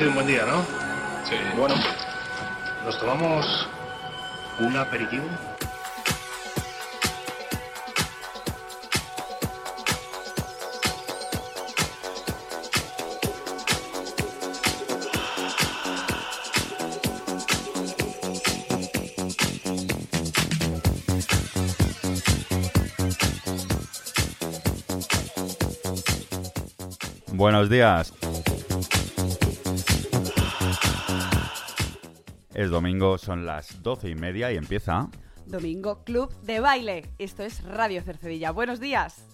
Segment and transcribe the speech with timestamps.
[0.00, 0.64] sido un buen día, ¿no?
[1.28, 1.36] Sí.
[1.58, 1.74] Bueno,
[2.86, 3.68] ¿nos tomamos
[4.58, 5.26] un aperitivo?
[27.34, 28.19] Buenos días.
[32.60, 35.08] Es domingo, son las doce y media y empieza.
[35.46, 37.06] Domingo Club de Baile.
[37.16, 38.50] Esto es Radio Cercedilla.
[38.50, 39.26] Buenos días.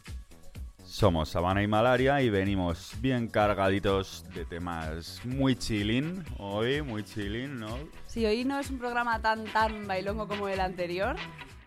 [0.85, 6.23] Somos Sabana y Malaria y venimos bien cargaditos de temas muy chilling.
[6.39, 7.77] Hoy, muy chilling, ¿no?
[8.07, 11.17] Si hoy no es un programa tan tan bailongo como el anterior,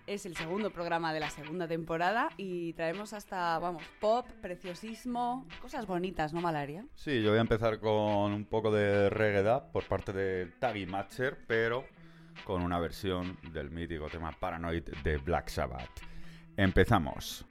[0.09, 5.85] es el segundo programa de la segunda temporada y traemos hasta, vamos, pop, preciosismo, cosas
[5.85, 6.83] bonitas, ¿no, Malaria?
[6.95, 11.37] Sí, yo voy a empezar con un poco de reggae por parte de Taggy Matcher,
[11.45, 11.85] pero
[12.43, 16.02] con una versión del mítico tema Paranoid de Black Sabbath.
[16.57, 17.45] Empezamos.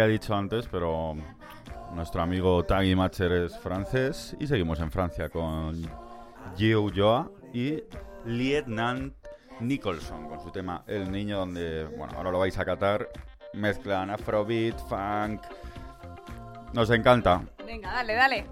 [0.00, 1.16] Había dicho antes, pero
[1.92, 5.74] nuestro amigo Taggy Matcher es francés y seguimos en Francia con
[6.56, 7.82] Gio Joa y
[8.24, 9.14] Lieutenant
[9.60, 13.08] Nicholson con su tema El Niño, donde, bueno, ahora lo vais a catar,
[13.54, 15.42] mezclan afrobeat, funk.
[16.72, 17.42] Nos encanta.
[17.66, 18.46] Venga, dale, dale.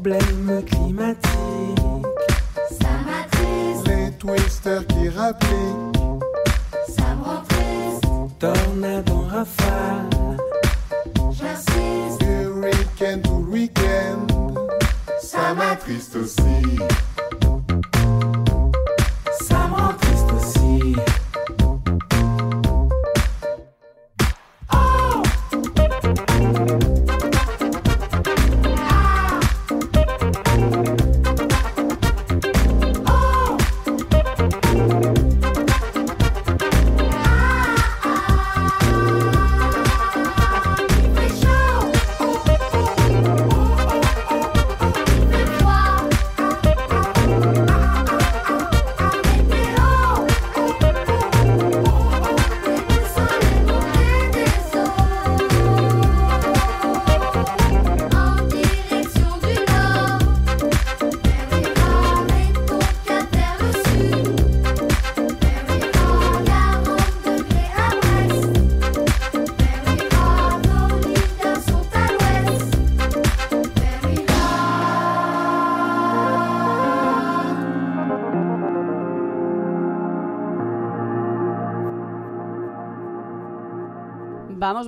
[0.00, 1.82] Problème climatique.
[2.70, 5.98] Ça m'attriste, Les twisters qui rappliquent.
[6.86, 8.04] ça me rend triste.
[8.38, 10.36] Tornade en rafale.
[11.32, 14.26] J'insiste, Du week-end le week-end.
[15.20, 16.78] Ça m'attriste aussi.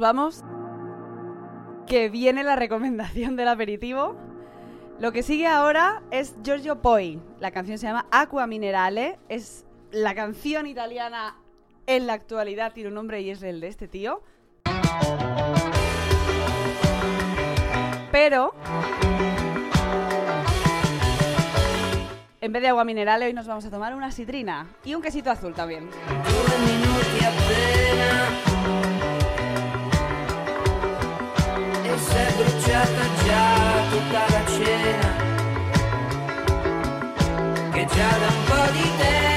[0.00, 0.42] Vamos.
[1.86, 4.16] Que viene la recomendación del aperitivo.
[4.98, 7.20] Lo que sigue ahora es Giorgio Poi.
[7.38, 9.18] La canción se llama Aqua Minerale.
[9.28, 11.36] Es la canción italiana
[11.86, 14.22] en la actualidad, tiene un nombre y es el de este tío.
[18.10, 18.54] Pero
[22.40, 25.30] en vez de agua mineral hoy nos vamos a tomar una citrina y un quesito
[25.30, 25.88] azul también.
[32.80, 35.08] Bruciata già tutta la cena
[37.72, 39.29] Che già da un po' di tempo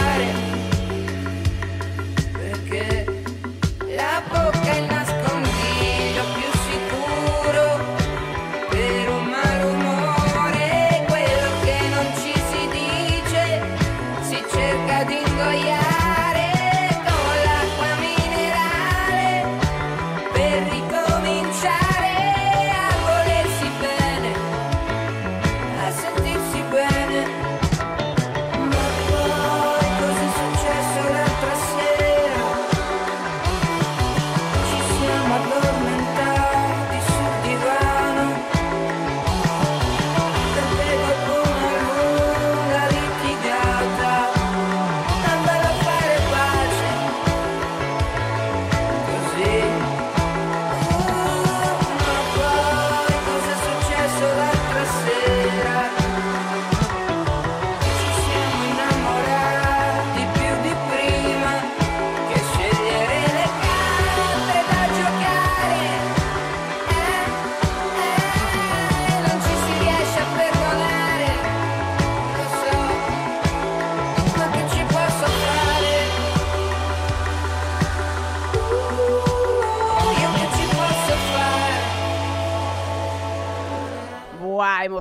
[0.00, 0.49] body.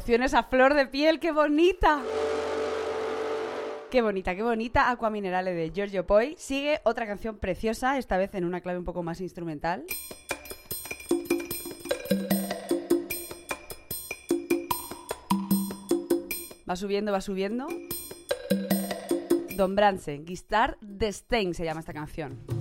[0.10, 2.01] Emociones a flor de piel, qué bonita.
[3.92, 4.89] Qué bonita, qué bonita.
[4.89, 6.36] Aqua Minerale de Giorgio Poi.
[6.36, 9.86] Sigue otra canción preciosa, esta vez en una clave un poco más instrumental.
[16.68, 17.68] Va subiendo, va subiendo.
[19.58, 22.59] Don Bransen, Gistar de Stein se llama esta canción.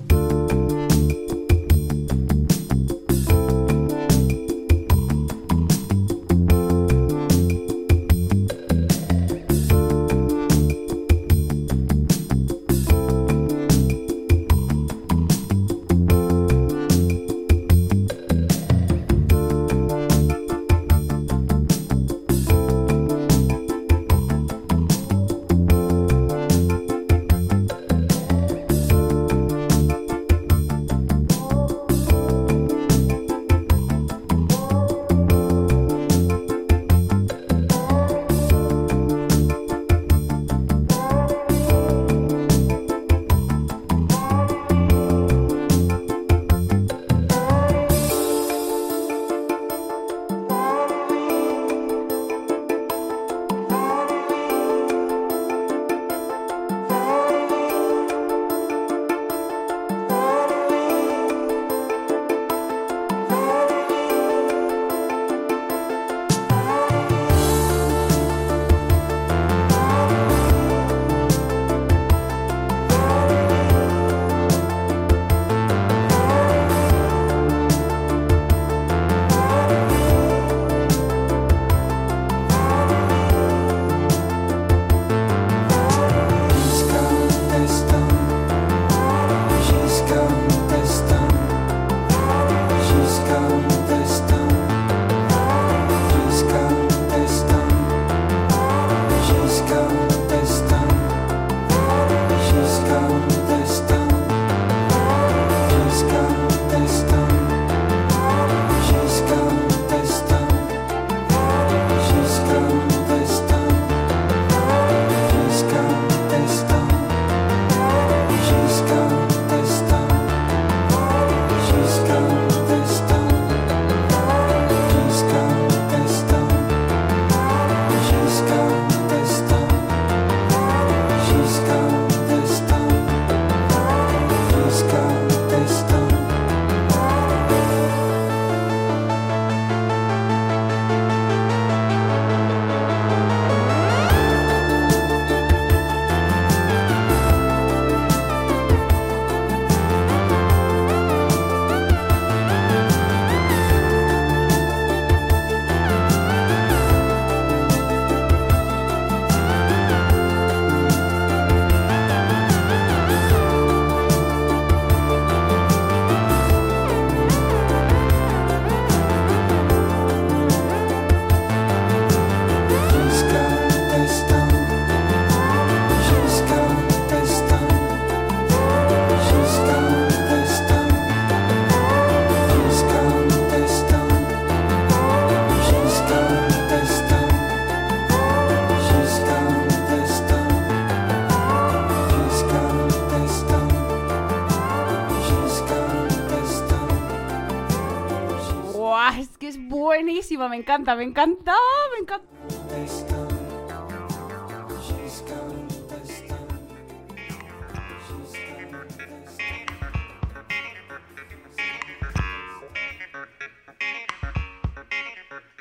[200.79, 201.55] Encanta, me encanta,
[201.93, 203.39] me encanta.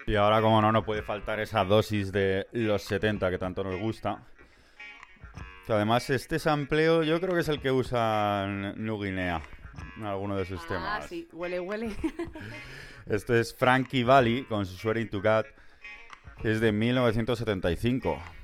[0.06, 3.78] Y ahora, como no, no puede faltar esa dosis de los 70 que tanto nos
[3.80, 4.24] gusta.
[5.66, 8.46] Que además, este sampleo yo creo que es el que usa
[8.78, 9.42] New Guinea
[9.98, 11.06] en alguno de sus Ah, temas.
[11.08, 11.94] sí, huele, huele.
[13.10, 15.46] Esto es Frankie Valli con su Swearing to God,
[16.44, 18.37] es de 1975.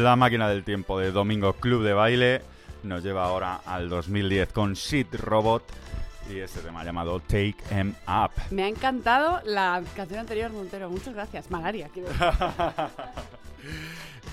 [0.00, 2.40] La máquina del tiempo de Domingo Club de Baile
[2.84, 5.62] nos lleva ahora al 2010 con Shit Robot
[6.30, 8.30] y este tema llamado Take Em Up.
[8.50, 10.88] Me ha encantado la canción anterior, Montero.
[10.88, 11.50] Muchas gracias.
[11.50, 12.26] Malaria, quiero decir.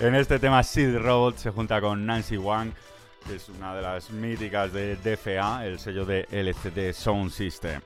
[0.00, 2.72] en este tema, Sid Robot se junta con Nancy Wang,
[3.26, 7.82] que es una de las míticas de DFA, el sello de LCD Sound System.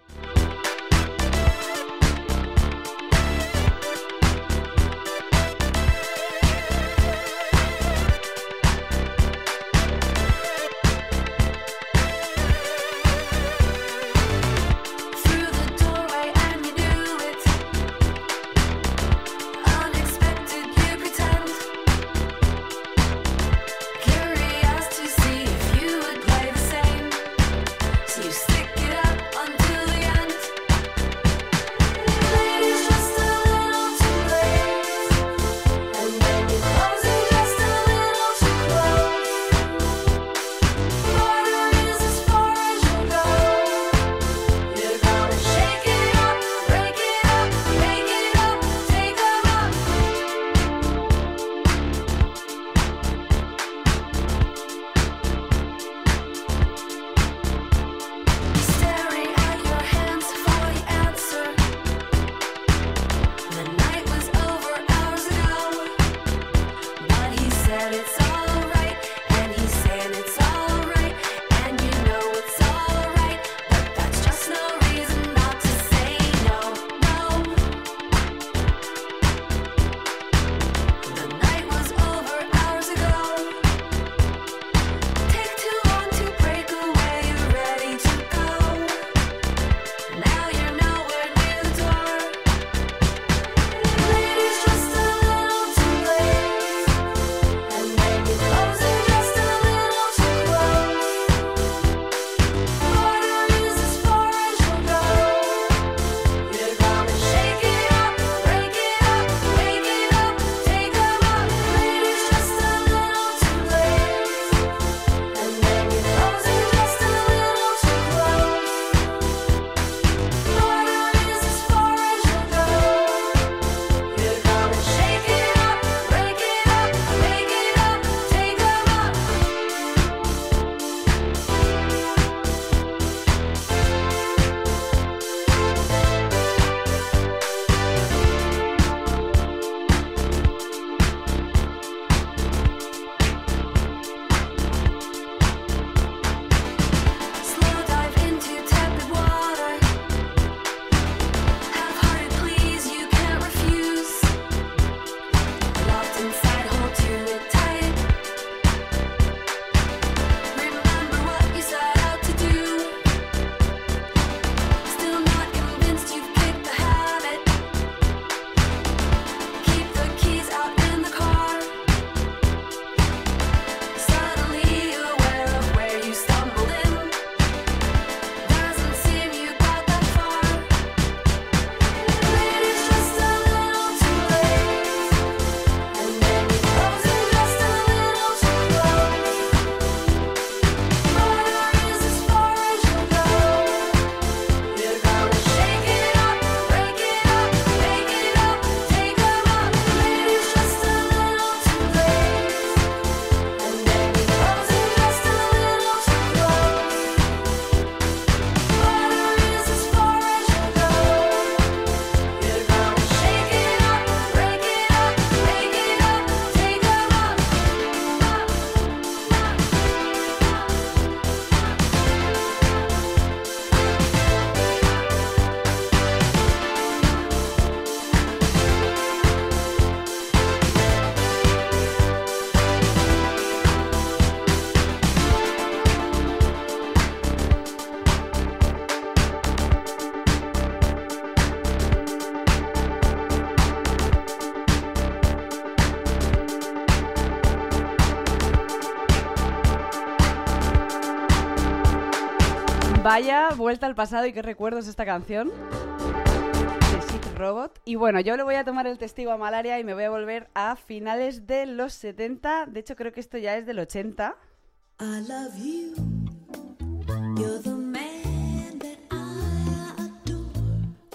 [253.73, 255.49] vuelta al pasado y qué recuerdos esta canción.
[255.49, 257.81] De Sick Robot.
[257.87, 260.11] Y bueno, yo le voy a tomar el testigo a Malaria y me voy a
[260.11, 262.67] volver a finales de los 70.
[262.67, 264.37] De hecho, creo que esto ya es del 80.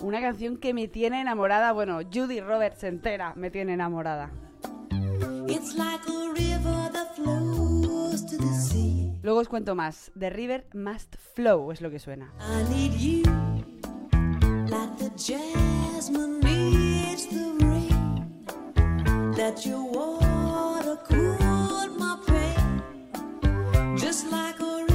[0.02, 1.74] Una canción que me tiene enamorada.
[1.74, 4.32] Bueno, Judy Roberts entera me tiene enamorada.
[9.28, 10.10] Luego os cuento más.
[10.18, 12.32] The River Must Flow es lo que suena.
[12.40, 13.24] I need you
[14.70, 18.46] like the jasmine needs the rain.
[19.36, 24.87] That your water cool my pain, just like a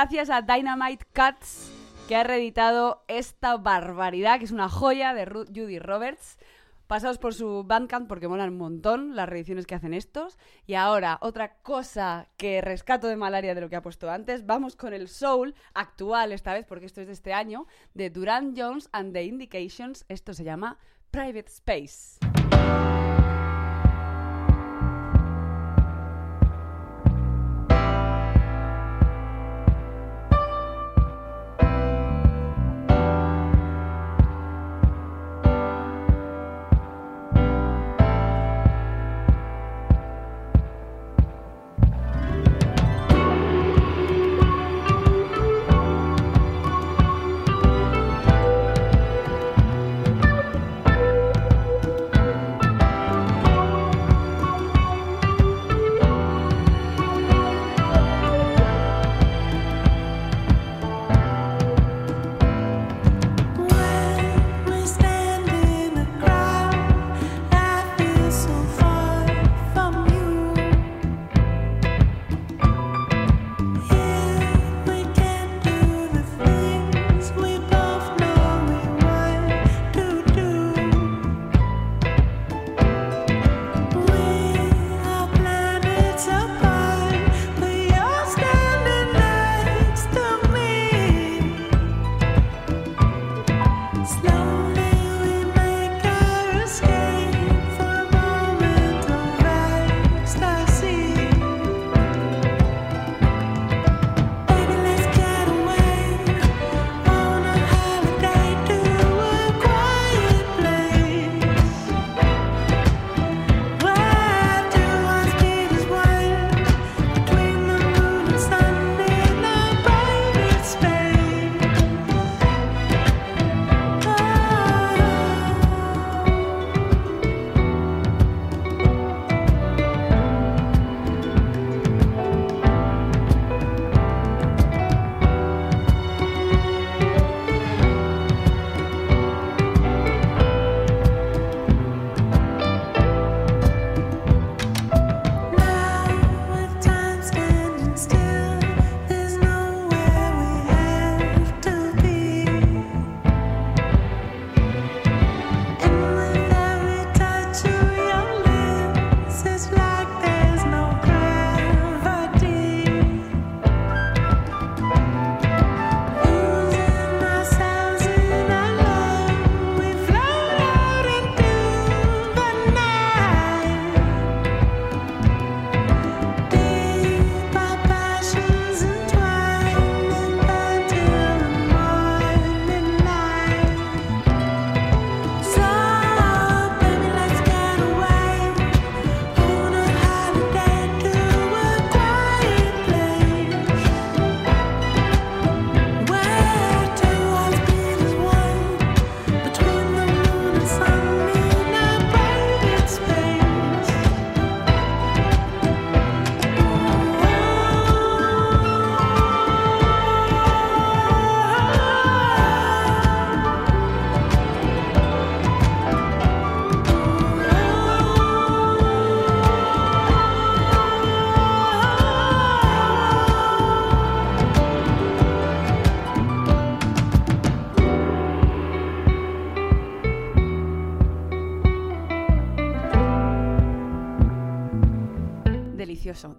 [0.00, 1.70] Gracias a Dynamite Cats
[2.08, 6.38] que ha reeditado esta barbaridad, que es una joya de Judy Roberts.
[6.86, 10.38] Pasaos por su Bandcamp porque molan un montón las reediciones que hacen estos.
[10.66, 14.74] Y ahora, otra cosa que rescato de Malaria de lo que ha puesto antes, vamos
[14.74, 18.88] con el soul actual esta vez, porque esto es de este año, de Duran Jones
[18.92, 20.06] and the Indications.
[20.08, 20.78] Esto se llama
[21.10, 22.20] Private Space.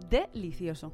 [0.10, 0.92] delicioso.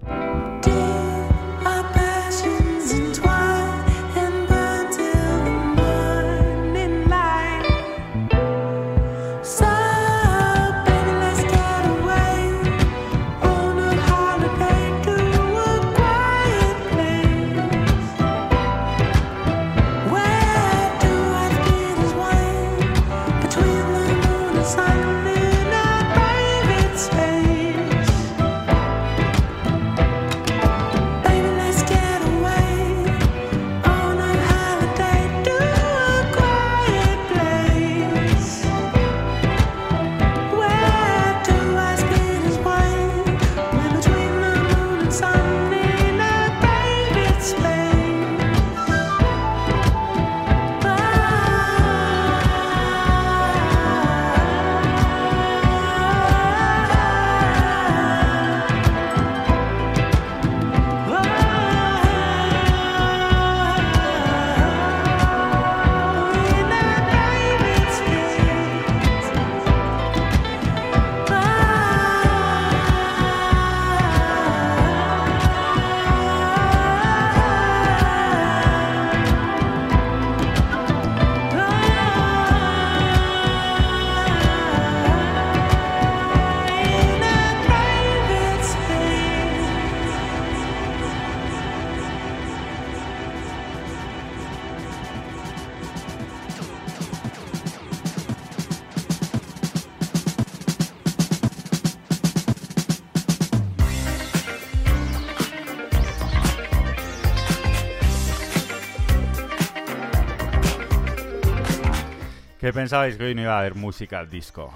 [112.73, 114.73] Pensabais que hoy no iba a haber música al disco?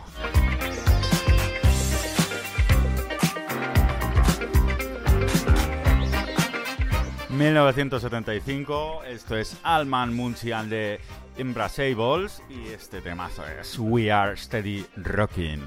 [7.32, 9.04] ...1975...
[9.06, 11.00] ...esto es Alman Munchian de
[11.38, 12.42] Imbrasables...
[12.50, 15.62] ...y este temazo es We Are Steady Rocking...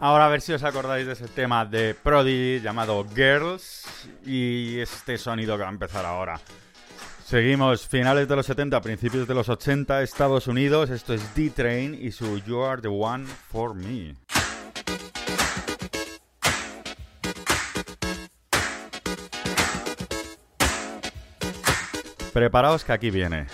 [0.00, 3.84] Ahora a ver si os acordáis de ese tema de Prodigy llamado Girls
[4.24, 6.40] y este sonido que va a empezar ahora.
[7.24, 10.90] Seguimos finales de los 70, principios de los 80, Estados Unidos.
[10.90, 14.14] Esto es D-Train y su You Are the One for Me.
[22.32, 23.48] Preparaos que aquí viene.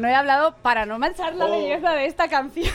[0.00, 2.74] No he hablado para no manchar la belleza de esta canción.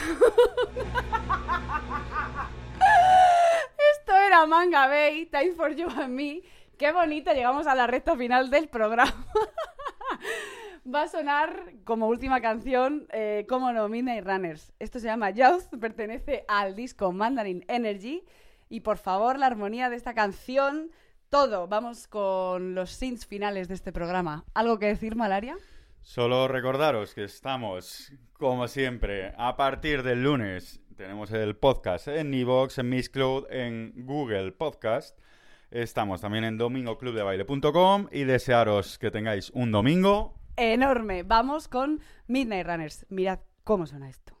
[3.98, 6.42] Esto era Manga Bay, Time for You and Me.
[6.78, 9.12] Qué bonito, llegamos a la recta final del programa.
[10.94, 14.72] Va a sonar como última canción, eh, como no, Midnight Runners.
[14.78, 18.24] Esto se llama Youth, pertenece al disco Mandarin Energy.
[18.68, 20.92] Y por favor, la armonía de esta canción,
[21.28, 21.66] todo.
[21.66, 24.44] Vamos con los synths finales de este programa.
[24.54, 25.56] ¿Algo que decir, Malaria?
[26.06, 30.80] Solo recordaros que estamos, como siempre, a partir del lunes.
[30.96, 35.18] Tenemos el podcast en Evox, en Miss Cloud, en Google Podcast.
[35.72, 41.24] Estamos también en domingoclubdebaile.com y desearos que tengáis un domingo enorme.
[41.24, 43.04] Vamos con Midnight Runners.
[43.08, 44.35] Mirad cómo suena esto.